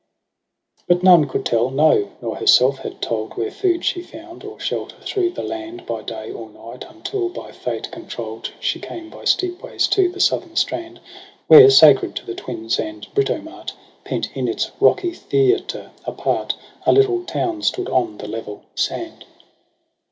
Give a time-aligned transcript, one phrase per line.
[0.87, 4.59] 20 But none could tell, no, nor herself had told Where food she found, or
[4.59, 9.25] shelter through the land By day or night; until by fate control'd She came by
[9.25, 11.01] steep ways to the southern strand,
[11.45, 16.55] Where, sacred to the Twins and Britomart, Pent in its rocky theatre apart,
[16.87, 19.25] A little town stood on the level sand.